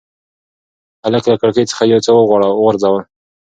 هلک 1.03 1.23
له 1.31 1.35
کړکۍ 1.41 1.63
څخه 1.71 1.83
یو 1.91 2.03
څه 2.05 2.11
وغورځول. 2.13 3.03